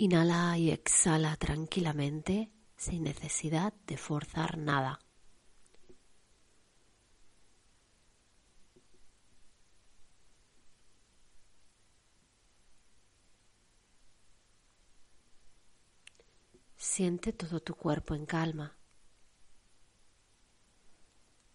[0.00, 5.00] Inhala y exhala tranquilamente sin necesidad de forzar nada.
[16.76, 18.76] Siente todo tu cuerpo en calma.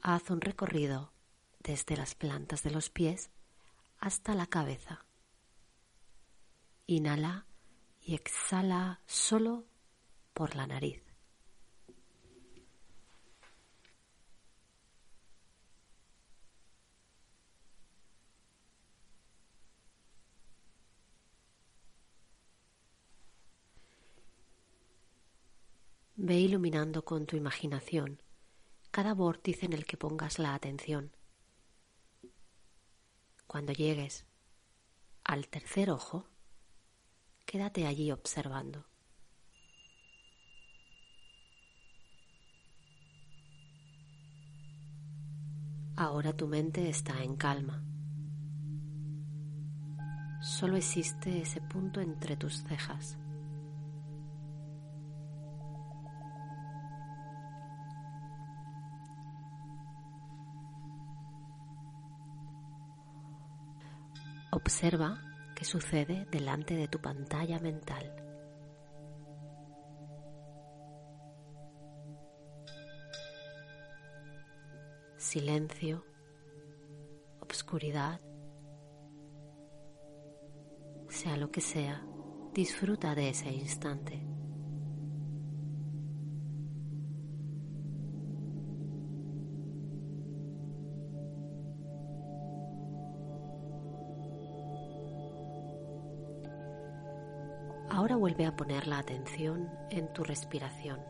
[0.00, 1.12] Haz un recorrido
[1.58, 3.28] desde las plantas de los pies
[3.98, 5.04] hasta la cabeza.
[6.86, 7.44] Inhala
[8.00, 9.64] y exhala solo
[10.32, 11.02] por la nariz.
[26.22, 28.20] Ve iluminando con tu imaginación
[28.90, 31.16] cada vórtice en el que pongas la atención.
[33.46, 34.26] Cuando llegues
[35.24, 36.26] al tercer ojo,
[37.50, 38.86] quédate allí observando.
[45.96, 47.82] Ahora tu mente está en calma.
[50.40, 53.18] Solo existe ese punto entre tus cejas.
[64.52, 65.29] Observa
[65.60, 68.16] qué sucede delante de tu pantalla mental.
[75.18, 76.02] Silencio,
[77.40, 78.22] obscuridad,
[81.10, 82.06] sea lo que sea,
[82.54, 84.39] disfruta de ese instante.
[98.00, 101.00] Ahora vuelve a poner la atención en tu respiración.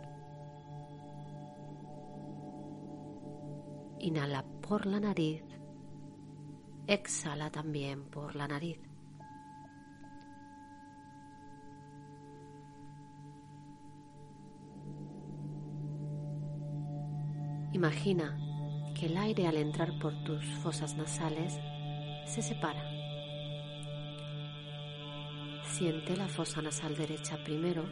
[4.01, 5.45] Inhala por la nariz,
[6.89, 8.81] exhala también por la nariz.
[17.73, 18.37] Imagina
[18.97, 21.57] que el aire al entrar por tus fosas nasales
[22.27, 23.00] se separa
[25.71, 27.85] Siente la fosa nasal derecha primero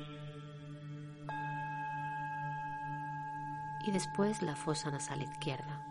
[3.87, 5.87] y después la fosa nasal izquierda.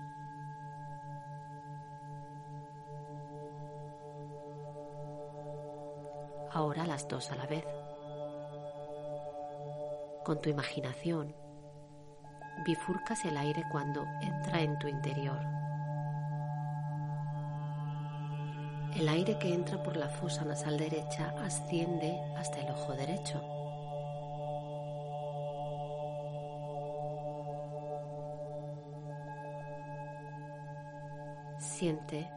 [6.51, 7.65] Ahora las dos a la vez.
[10.25, 11.33] Con tu imaginación,
[12.65, 15.39] bifurcas el aire cuando entra en tu interior.
[18.97, 23.39] El aire que entra por la fosa nasal derecha asciende hasta el ojo derecho.
[31.59, 32.27] Siente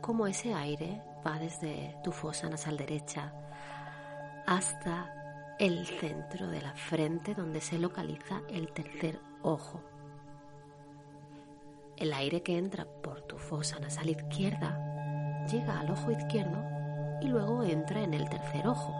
[0.00, 3.32] cómo ese aire va desde tu fosa nasal derecha
[4.46, 9.82] hasta el centro de la frente donde se localiza el tercer ojo.
[11.96, 14.91] El aire que entra por tu fosa nasal izquierda
[15.50, 16.62] llega al ojo izquierdo
[17.20, 18.94] y luego entra en el tercer ojo.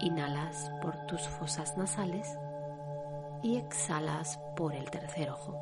[0.00, 2.38] Inhalas por tus fosas nasales
[3.42, 5.58] y exhalas por el tercer ojo.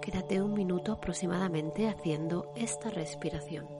[0.00, 3.79] Quédate un minuto aproximadamente haciendo esta respiración.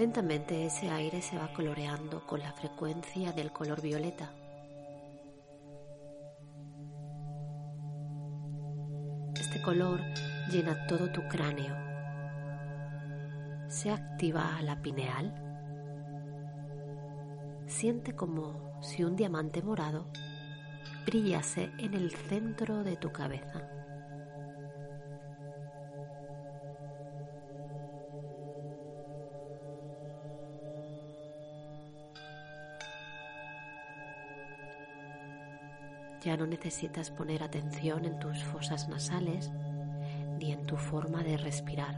[0.00, 4.32] Lentamente ese aire se va coloreando con la frecuencia del color violeta.
[9.38, 10.00] Este color
[10.50, 11.76] llena todo tu cráneo.
[13.68, 15.34] Se activa la pineal.
[17.66, 20.06] Siente como si un diamante morado
[21.04, 23.79] brillase en el centro de tu cabeza.
[36.22, 39.50] Ya no necesitas poner atención en tus fosas nasales
[40.38, 41.96] ni en tu forma de respirar.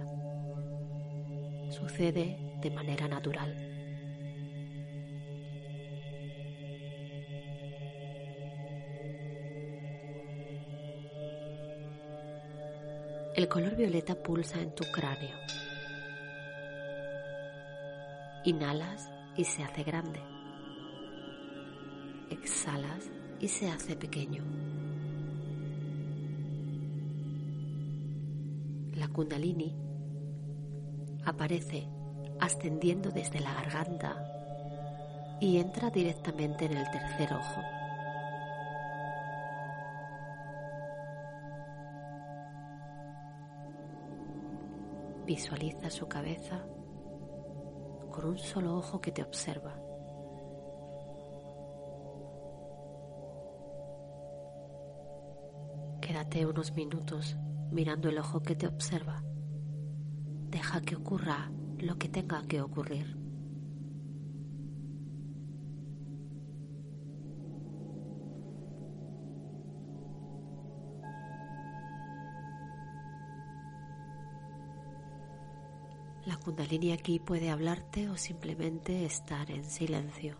[1.71, 3.53] Sucede de manera natural.
[13.35, 15.37] El color violeta pulsa en tu cráneo.
[18.45, 20.21] Inhalas y se hace grande.
[22.31, 23.11] Exhalas
[23.43, 24.45] y se hace pequeño.
[28.95, 29.75] La kundalini
[31.25, 31.89] aparece
[32.39, 37.61] ascendiendo desde la garganta y entra directamente en el tercer ojo.
[45.27, 46.65] Visualiza su cabeza
[48.13, 49.82] con un solo ojo que te observa.
[56.35, 57.37] Unos minutos
[57.71, 59.23] mirando el ojo que te observa.
[60.49, 63.19] Deja que ocurra lo que tenga que ocurrir.
[76.25, 80.39] La kundalini aquí puede hablarte o simplemente estar en silencio.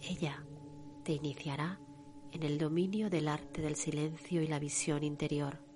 [0.00, 0.42] Ella
[1.04, 1.78] te iniciará
[2.32, 5.69] en el dominio del arte del silencio y la visión interior.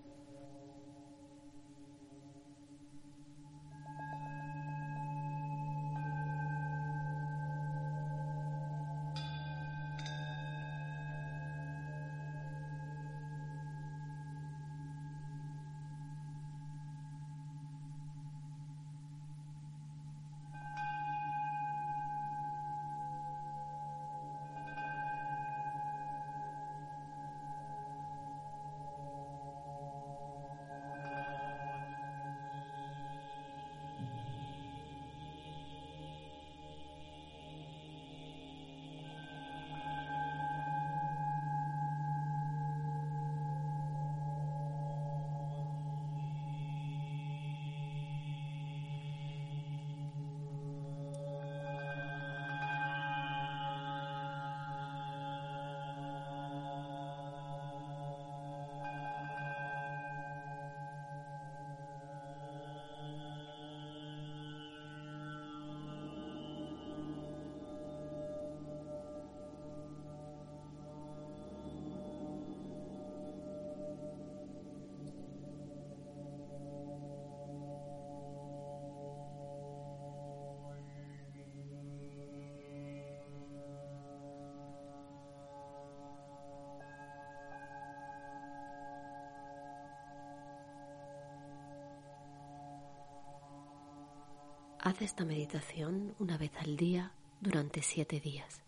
[94.85, 97.11] Haz esta meditación una vez al día
[97.41, 98.61] durante siete días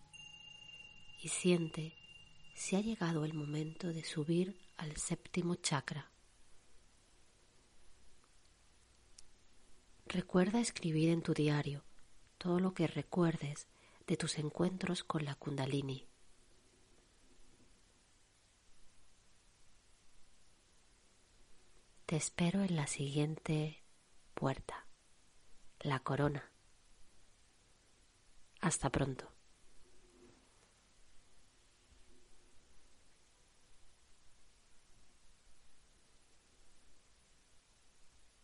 [1.20, 1.92] y siente
[2.54, 6.10] si ha llegado el momento de subir al séptimo chakra.
[10.06, 11.84] Recuerda escribir en tu diario
[12.38, 13.66] todo lo que recuerdes
[14.06, 16.06] de tus encuentros con la kundalini.
[22.06, 23.82] Te espero en la siguiente
[24.32, 24.85] puerta
[25.86, 26.50] la corona.
[28.60, 29.35] Hasta pronto.